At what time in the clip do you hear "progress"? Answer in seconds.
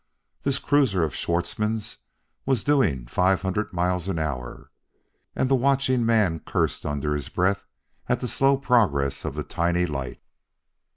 8.57-9.25